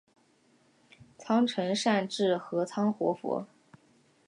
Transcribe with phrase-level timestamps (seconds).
[1.19, 3.45] 仓成善智合仓活佛。